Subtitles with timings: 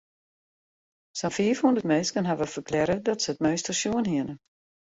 [1.19, 4.33] Sa'n fiifhûndert minsken hawwe ferklearre dat se it meunster sjoen hiene.